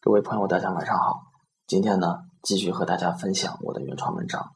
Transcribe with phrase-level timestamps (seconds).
[0.00, 1.22] 各位朋友，大家晚上好。
[1.66, 4.52] 今天呢，继续和大家分享我的原创文章。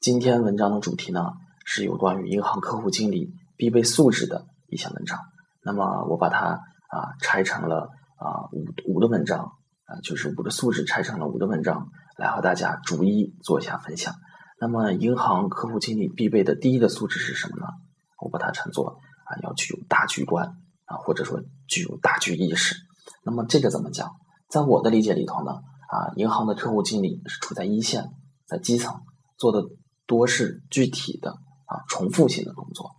[0.00, 1.32] 今天文章的主题呢，
[1.64, 5.18] 是有关于银行客户经理必备素质的一些文章。
[5.64, 6.60] 那么我把它
[6.90, 9.52] 啊拆成了啊五五的文章
[9.86, 11.88] 啊，就是五的素质拆成了五的文章，
[12.18, 14.14] 来和大家逐一做一下分享。
[14.60, 17.66] 那么银行客户经理必备的第一个素质是什么呢？
[18.20, 20.48] 我把它称作啊，要具有大局观
[20.84, 22.76] 啊，或者说具有大局意识。
[23.24, 24.12] 那么这个怎么讲？
[24.52, 28.12] 在我的理解里头呢，啊，银行的客户经理是处在一线，
[28.44, 29.00] 在基层
[29.38, 29.64] 做的
[30.06, 31.30] 多是具体的
[31.64, 32.90] 啊重复性的工作。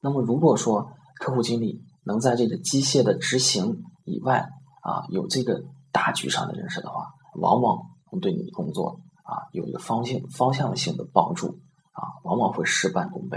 [0.00, 0.90] 那么如果说
[1.20, 4.48] 客户经理能在这个机械的执行以外
[4.80, 7.76] 啊，有这个大局上的认识的话，往往
[8.06, 11.58] 会对你的工作啊有一个方向方向性的帮助
[11.92, 13.36] 啊，往往会事半功倍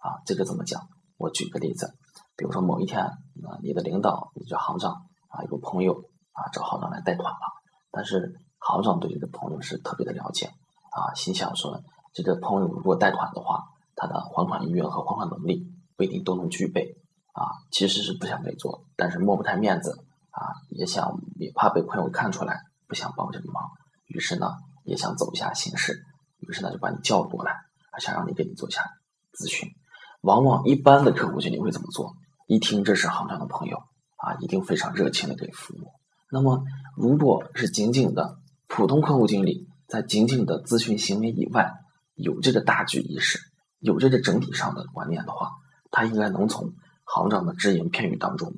[0.00, 0.18] 啊。
[0.26, 0.88] 这个怎么讲？
[1.18, 1.94] 我举个例子，
[2.36, 3.14] 比如说某一天啊，
[3.62, 4.90] 你的领导，你叫行长
[5.28, 6.02] 啊，有个朋友。
[6.32, 7.40] 啊，找行长来贷款了，
[7.90, 10.46] 但是行长对这个朋友是特别的了解，
[10.90, 13.64] 啊，心想说这个朋友如果贷款的话，
[13.96, 15.66] 他的还款意愿和还款能力
[15.96, 16.96] 不一定都能具备，
[17.32, 19.92] 啊，其实是不想给做，但是摸不开面子，
[20.30, 23.70] 啊，也想也怕被朋友看出来，不想帮这个忙，
[24.06, 24.46] 于是呢，
[24.84, 26.02] 也想走一下形式，
[26.38, 27.60] 于是呢就把你叫过来，
[27.98, 28.82] 想让你给你做一下
[29.34, 29.68] 咨询。
[30.22, 32.14] 往往一般的客户经理会怎么做？
[32.46, 33.76] 一听这是行长的朋友，
[34.16, 35.92] 啊，一定非常热情的给服务。
[36.34, 36.64] 那么，
[36.96, 41.74] 如果是仅仅的普通客户经理，在仅仅的咨询行为以外，
[42.14, 43.38] 有这个大局意识，
[43.80, 45.50] 有这个整体上的观念的话，
[45.90, 46.72] 他应该能从
[47.04, 48.54] 行长的只言片语当中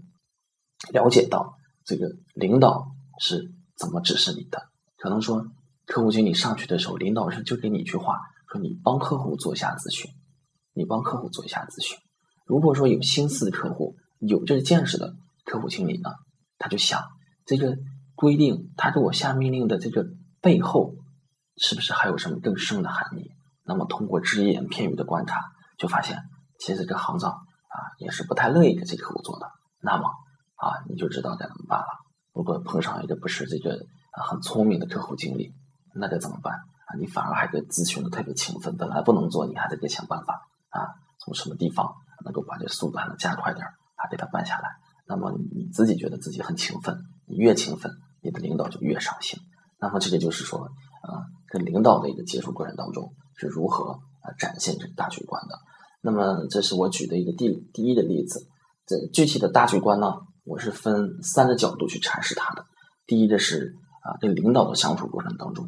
[0.92, 4.68] 了解到这个领导是怎么指示你的。
[4.96, 5.44] 可能说，
[5.84, 8.20] 客户经理上去的时候，领导是就给你一句话，
[8.52, 10.08] 说你帮客户做一下咨询，
[10.74, 11.98] 你帮客户做一下咨询。
[12.46, 16.10] 如果说有心思的客户，有这个见识的客户经理呢，
[16.56, 17.02] 他就想。
[17.44, 17.76] 这个
[18.14, 20.06] 规定，他给我下命令的这个
[20.40, 20.94] 背后，
[21.56, 23.30] 是不是还有什么更深的含义？
[23.64, 25.40] 那么通过只言片语的观察，
[25.78, 26.22] 就发现
[26.58, 29.50] 其实这行长啊也是不太乐意给这客户做的。
[29.80, 30.08] 那么
[30.56, 31.86] 啊，你就知道该怎么办了。
[32.32, 33.78] 如果碰上一个不是这个
[34.12, 35.52] 很聪明的客户经理，
[35.94, 36.96] 那该怎么办啊？
[36.98, 40.34] 你反而还给咨询的特别勤奋，本来不能做，你还得给想办法
[40.70, 40.80] 啊，
[41.20, 41.94] 从什么地方
[42.24, 44.70] 能够把这速度还能加快点儿，还给他办下来。
[45.06, 47.92] 那么你自己觉得自己很勤奋，你越勤奋，
[48.22, 49.38] 你的领导就越上心。
[49.80, 53.92] 那么这个就是说，啊，跟领导的一个接触过程当中是如何
[54.22, 55.58] 啊展现这个大局观的。
[56.00, 58.46] 那么这是我举的一个第第一个例子。
[58.86, 60.12] 这具体的大局观呢，
[60.44, 62.66] 我是分三个角度去阐释它的。
[63.06, 65.66] 第一个是啊，跟领导的相处过程当中，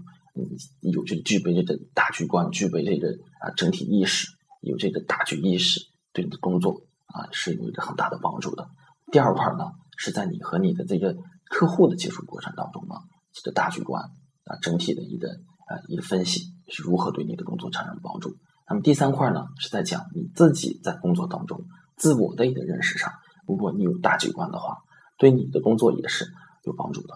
[0.82, 3.08] 你有这个具备这个大局观，具备这个
[3.40, 4.28] 啊整体意识，
[4.60, 5.80] 有这个大局意识，
[6.12, 8.68] 对你的工作啊是有一个很大的帮助的。
[9.10, 11.16] 第二块呢，是在你和你的这个
[11.48, 12.94] 客户的接触过程当中呢，
[13.32, 14.02] 这个大局观
[14.44, 18.36] 啊，整体的一个啊一个分析是如何对你的工作产生帮助。
[18.68, 21.64] 那么第三块呢，是在讲你自己在工作当中
[21.96, 23.12] 自我的一个认识上，
[23.46, 24.78] 如果你有大局观的话，
[25.18, 26.26] 对你的工作也是
[26.64, 27.14] 有帮助的。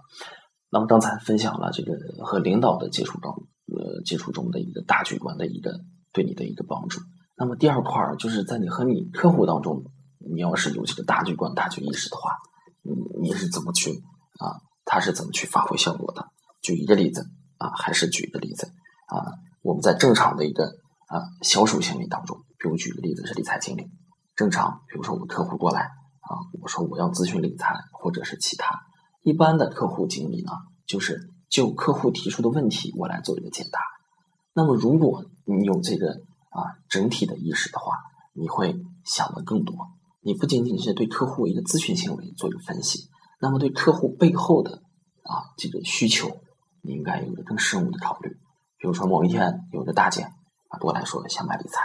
[0.71, 5.81] 那么刚才分享了这个和领导的接触中，呃，接触中的一个大局观的一个
[6.13, 7.01] 对你的一个帮助。
[7.37, 9.85] 那么第二块就是在你和你客户当中。
[10.23, 12.37] 你要是有这个大局观、大局意识的话，
[12.83, 12.93] 你
[13.23, 13.91] 你是怎么去
[14.41, 14.59] 啊？
[14.85, 16.27] 他是怎么去发挥效果的？
[16.63, 18.67] 举一个例子啊，还是举一个例子
[19.07, 19.39] 啊？
[19.63, 20.65] 我们在正常的一个
[21.07, 23.89] 啊销售行为当中，比如举个例子是理财经理，
[24.35, 28.81] 正常，比如说我客户过来啊，我说我要咨询理财或者是其他，
[29.23, 30.53] 一般的客户经理呢，
[30.87, 33.79] 就是就客户提出的问题，我来做一个解答。
[34.55, 36.11] 那么如果你有这个
[36.51, 37.95] 啊整体的意识的话，
[38.33, 39.77] 你会想的更多。
[40.23, 43.09] 你不仅仅是对客户一个咨询行为做一个分析，
[43.41, 44.83] 那么对客户背后的
[45.23, 46.29] 啊这个需求，
[46.83, 48.37] 你应该有一个更深入的考虑。
[48.77, 50.23] 比如说某一天有个大姐
[50.69, 51.81] 啊过来说想买理财，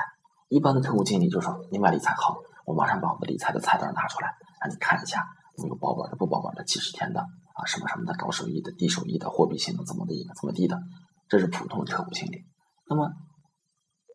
[0.50, 2.36] 一般的客户经理就说你买理财好，
[2.66, 5.26] 我马上把我的理财的菜单拿出来让你看一下，
[5.68, 10.78] 有保本的不保本的几十天的啊什么什么的高收益的低收益的货币性的怎么的一个怎么地的，
[11.30, 12.46] 这是普通的客户经理。
[12.90, 13.14] 那么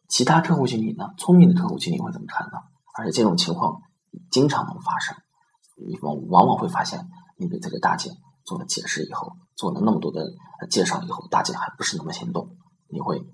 [0.09, 1.07] 其他客户经理呢？
[1.17, 2.59] 聪明的客户经理会怎么看呢？
[2.99, 3.81] 而且这种情况。
[4.33, 5.17] 经常能发生，
[5.87, 6.99] 你往往往会发现，
[7.41, 8.11] 你给这个大姐
[8.45, 10.23] 做了解释以后，做了那么多的
[10.71, 12.57] 介绍以后，大姐还不是那么心动，
[12.89, 13.27] 你会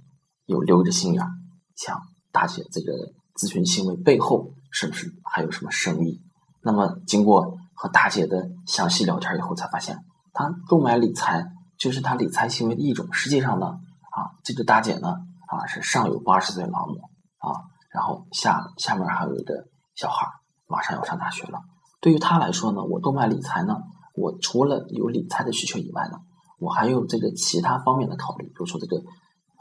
[0.47, 1.29] 有留着心眼儿，
[1.75, 2.01] 想
[2.33, 2.93] 大姐这个
[3.35, 6.23] 咨询行为背后是不是还有什么深意？
[6.63, 9.99] 那么经过和大姐的详细聊天以后，才发现，
[10.33, 11.45] 她购买理财
[11.77, 13.13] 就是她理财行为的一种。
[13.13, 15.17] 实际上呢，啊，这个大姐呢，
[15.49, 17.01] 啊是上有八十岁老母
[17.39, 20.27] 啊，然后下下面还有一个小孩。
[20.69, 21.61] 马上要上大学了，
[22.01, 23.77] 对于他来说呢，我购买理财呢，
[24.17, 26.19] 我除了有理财的需求以外呢，
[26.59, 29.03] 我还有这个其他方面的考虑，比如说这个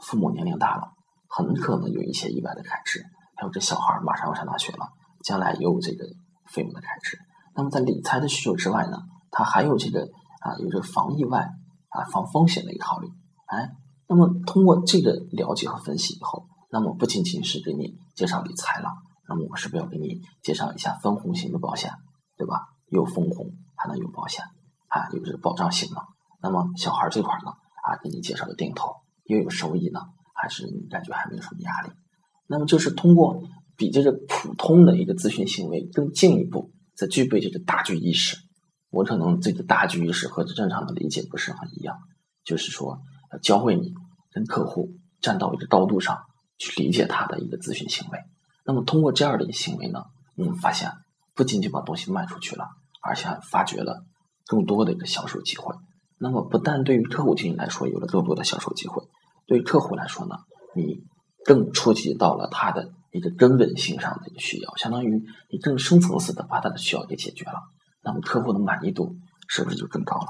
[0.00, 0.88] 父母年龄大了，
[1.28, 3.04] 很可能有一些意外的开支，
[3.36, 4.88] 还有这小孩马上要上大学了，
[5.22, 6.06] 将来也有这个
[6.50, 7.18] 费用的开支。
[7.54, 8.98] 那么在理财的需求之外呢，
[9.30, 10.08] 他还有这个
[10.40, 11.48] 啊，有这个防意外
[11.90, 13.08] 啊、防风险的一个考虑。
[13.46, 13.70] 哎，
[14.08, 18.88] 那么通过这个了解和分析以后，那么不仅仅是给你介绍理财了，
[19.28, 21.92] 那么我是不是要给你介绍一下分红型的保险，
[22.36, 22.60] 对吧？
[22.88, 24.44] 有分红还能有保险，
[24.88, 26.00] 啊，有这个保障型的。
[26.42, 28.94] 那么小孩这块呢，啊，给你介绍的定投
[29.24, 30.00] 又有收益呢，
[30.34, 31.90] 还是你感觉还没有什么压力？
[32.46, 33.42] 那么就是通过
[33.76, 38.36] 比这个普通的一个咨询行为更进一步，再具备这个大局意识。
[38.90, 41.96] 我可能这个大局意识和正常的理解不是很一样，
[42.44, 43.00] 就是说
[43.42, 43.92] 教会你
[44.30, 44.90] 跟客户
[45.20, 46.16] 站到一个高度上
[46.56, 48.18] 去理解他的一个咨询行为。
[48.64, 50.04] 那么通过这样的一个行为呢，
[50.36, 50.90] 我们发现
[51.36, 52.66] 不仅仅把东西卖出去了，
[53.02, 54.04] 而且还发掘了
[54.46, 55.74] 更多的一个销售机会。
[56.18, 59.04] 那么不但对于客户经理来说有了更多的销售机会，
[59.46, 60.36] 对于客户来说呢，
[60.74, 61.04] 你
[61.44, 67.60] 更触及到了他的一个根本性上的一个需要，相当于你更深层次的把他的需要给解决了，
[68.02, 69.16] 那么客户的满意度
[69.46, 70.28] 是不是就更高了？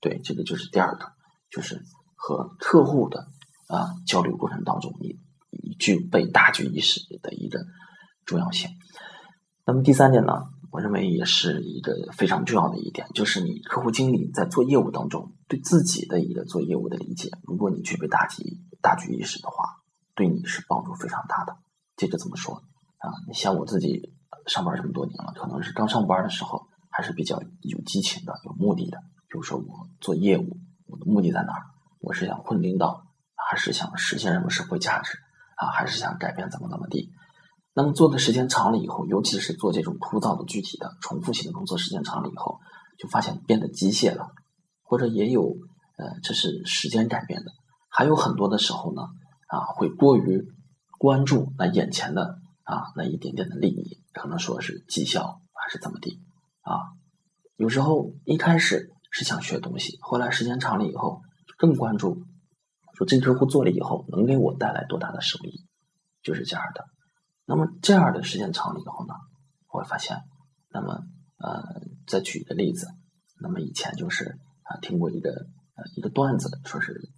[0.00, 1.12] 对，这个就是第二个，
[1.50, 1.82] 就是
[2.16, 3.26] 和客户的
[3.68, 5.18] 啊交流过程当中，你
[5.50, 7.64] 你具备大局意识的一个
[8.24, 8.70] 重要性。
[9.64, 10.32] 那么第三点呢？
[10.72, 17.30] 我认为也是一个非常重要的一点，就是你客户经理在做业务当中对自己的一个做业务的理解。
[17.44, 18.42] 如果你具备大局
[18.80, 19.64] 大局意识的话，
[20.14, 21.56] 对你是帮助非常大的。
[21.94, 23.12] 这个怎么说啊？
[23.28, 24.14] 你像我自己
[24.46, 28.98] 上班这么多年了，可能是刚上班的时候还是比较有激情的、有目的的。
[29.28, 30.56] 比如说我做业务，
[30.86, 31.62] 我的目的在哪儿？
[32.00, 33.04] 我是想混领导，
[33.36, 35.18] 还是想实现什么社会价值
[35.56, 35.70] 啊？
[35.70, 37.12] 还是想改变怎么怎么地？
[37.74, 42.60] 那么做的时间长了以后，尤其是做这种枯燥的、具体的、重复性的工作，时间长了以后，
[42.98, 44.28] 就发现变得机械了，
[44.82, 45.42] 或者也有，
[45.96, 47.50] 呃，这是时间改变的。
[47.88, 49.02] 还有很多的时候呢，
[49.48, 50.46] 啊，会过于
[50.98, 56.20] 关注那眼前的啊那一点点的利益，可能说是绩效还是怎么地
[56.60, 56.76] 啊。
[57.56, 61.22] 有时候一开始是想学东西，后来时间长了以后，
[61.56, 62.22] 更关注
[62.98, 65.64] 说这客户做了以后能给我带来多大的收益，
[66.22, 66.84] 就是这样的。
[67.52, 69.12] 那么这样的时间长了以后呢，
[69.68, 70.16] 我会发现，
[70.70, 71.04] 那么
[71.36, 72.86] 呃，再举一个例子，
[73.42, 75.28] 那么以前就是啊，听过一个
[75.74, 77.10] 呃一个段子，说是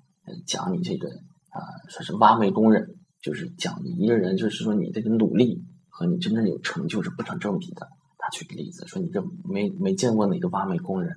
[0.44, 1.08] 讲你这个
[1.50, 7.88] 啊，说是挖煤工人，就是讲你一个人，就是说你这个努力和你真正有成就是不成正比的。
[8.19, 11.12] 他举个例子说，你这没没见过哪个挖煤工人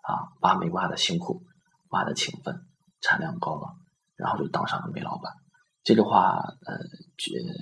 [0.00, 1.42] 啊，挖煤挖的辛苦，
[1.90, 2.58] 挖的勤奋，
[3.02, 3.76] 产量高了，
[4.16, 5.30] 然后就当上了煤老板。
[5.84, 6.36] 这个话，
[6.66, 6.78] 呃，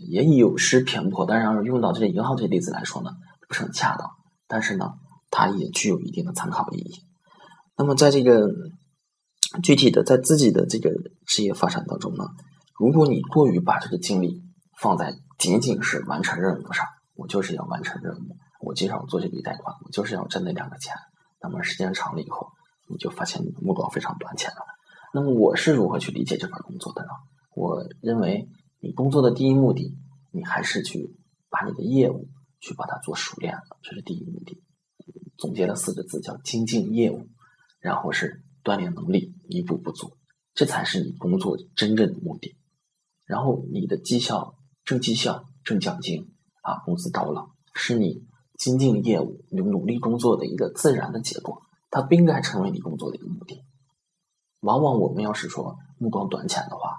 [0.09, 3.11] 也有失偏颇，但是要是用到这个银行这个例子来说呢，
[3.49, 4.11] 不是很恰当。
[4.47, 4.93] 但是呢，
[5.31, 7.05] 它也具有一定的参考意义。
[7.77, 8.49] 那么，在这个
[9.63, 10.91] 具体的在自己的这个
[11.27, 12.25] 职业发展当中呢，
[12.79, 14.43] 如果你过于把这个精力
[14.79, 16.85] 放在仅仅是完成任务上，
[17.15, 20.95] 我就是要完成任务，我经常做这笔贷款，我就是要挣那两个钱。
[21.43, 22.49] 那么时间长了以后，
[22.89, 24.63] 你就发现你的目光非常短浅了。
[25.15, 27.09] 那么我是如何去理解这份工作的呢？
[27.55, 28.49] 我认为，
[28.81, 29.97] 你工作的第一目的，
[30.31, 31.17] 你还是去
[31.49, 32.29] 把你的业务
[32.61, 34.63] 去把它做熟练了，这是第一目的。
[35.37, 37.27] 总结了四个字，叫精进业务，
[37.81, 40.17] 然后是锻炼能力，弥补不足，
[40.55, 42.57] 这才是你工作真正的目的。
[43.27, 46.33] 然后你的绩效挣绩效挣奖金
[46.63, 48.25] 啊，工资高了，是你
[48.59, 53.65] 精进业务、你努力工作的一个自然的结果，它不应该成为你工作的一个目的。
[54.61, 56.90] 往往我们要是说目光短浅的话，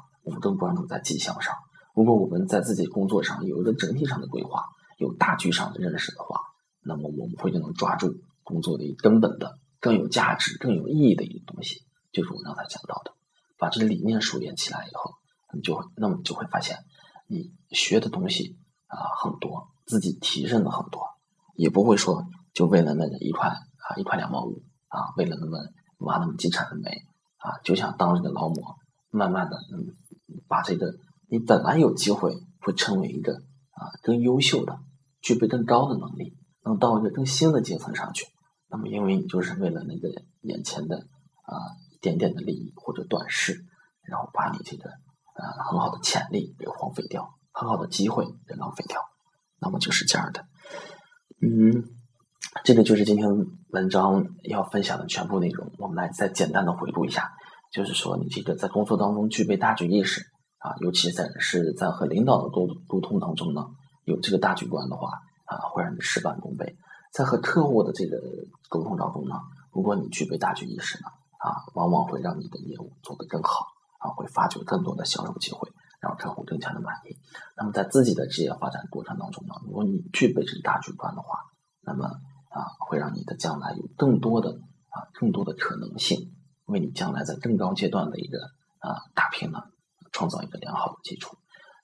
[0.41, 1.55] 更关注在绩效上。
[1.95, 4.63] 如果我们在自己工作上有一个整体上的规划，
[4.97, 6.39] 有大局上的认识的话，
[6.83, 11.81] 那么我们会就能抓住工作的根本的、更有价值、更有意义的一个东西，
[12.13, 13.11] 就是我刚才讲到的，
[13.57, 15.11] 把这个理念熟练起来以后，
[15.53, 16.77] 你就会，那么你就会发现，
[17.27, 18.55] 你学的东西
[18.87, 21.03] 啊很多，自己提升的很多，
[21.55, 25.57] 也不会说就为了那一块啊一块两毛五啊，为了那么
[26.05, 26.89] 挖那么几铲的煤
[27.37, 28.77] 啊，就想当这个劳模，
[29.09, 29.91] 慢慢的嗯。
[30.47, 30.93] 把这个，
[31.29, 34.79] 你本来有机会会成为一个啊更优秀的、
[35.21, 38.27] 具备更高的能力，能到一个更新的阶层上去。
[38.69, 40.09] 那么，因为你就是为了那个
[40.41, 41.53] 眼前的啊
[41.91, 43.65] 一点点的利益或者短视，
[44.03, 49.01] 然后把你这个啊很好的潜力给荒废掉，很好的机会给浪费掉。
[49.59, 50.45] 那么就是这样的。
[51.41, 51.83] 嗯，
[52.63, 53.27] 这个就是今天
[53.69, 55.71] 文章要分享的全部内容。
[55.77, 57.31] 我们来再简单的回顾一下。
[57.71, 60.21] 就是说，你这个在工作当中具备大局意识
[60.59, 63.65] 啊，尤其在是在和领导的沟沟通当中呢，
[64.03, 65.07] 有这个大局观的话
[65.45, 66.75] 啊，会让你事半功倍。
[67.13, 68.17] 在和客户的这个
[68.69, 69.35] 沟通当中呢，
[69.71, 71.07] 如果你具备大局意识呢，
[71.39, 73.67] 啊，往往会让你的业务做得更好
[73.99, 77.17] 啊，会发掘更多的销售机会，让客户更加的满意。
[77.55, 81.39] 那么在自己的职业发展过程当中呢，如果你具备这个大局观的话，
[81.81, 82.05] 那么
[82.49, 84.51] 啊，会让你的将来有更多的
[84.89, 86.31] 啊，更多的可能性，
[86.71, 88.39] 为你将来在更高阶段的一个
[88.79, 89.59] 啊打拼呢，
[90.11, 91.37] 创造一个良好的基础。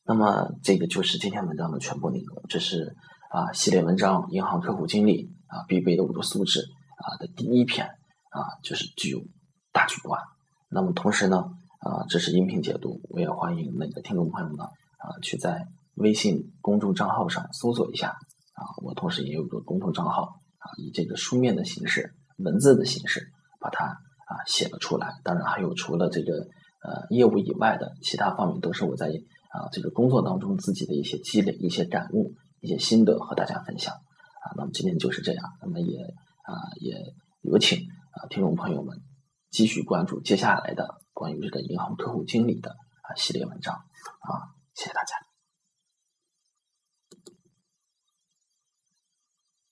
[0.05, 2.95] 那么这个就是今天文章的全部内容，这是
[3.29, 6.61] 啊系列文章银行客户经理啊必备的五个素质
[6.97, 7.85] 啊的第一篇
[8.29, 9.21] 啊，就是具有
[9.73, 10.21] 大局观。
[10.69, 11.37] 那么同时呢
[11.79, 18.09] 啊，这是音频解读，我也欢迎那个听众朋友们啊去在微信公众账号上搜索一下
[18.53, 23.29] 啊，我同时也有个公众账号啊，以这个书面的形式、文字的形式
[23.59, 25.13] 把它啊写了出来。
[25.23, 26.33] 当然还有除了这个
[26.83, 29.09] 呃业务以外的其他方面，都是我在。
[29.49, 34.45] 啊，这个工作当中自己的一些积累、一些感悟、一些心得和大家分享啊。
[34.57, 36.93] 那么今天就是这样，那么也啊也
[37.41, 37.79] 有请
[38.11, 38.99] 啊听众朋友们
[39.49, 45.26] 继续关注接下来的关于这个银行客户经理的啊系列文章啊，谢谢大家。